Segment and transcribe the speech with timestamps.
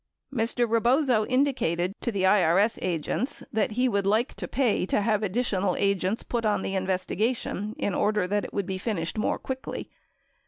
[0.35, 0.67] 80 Mr.
[0.67, 5.75] Rebozo indicated to the IRS agents that he would like to pay to have additional
[5.77, 9.91] agents put on the investigation in order that it would be finished more quickly.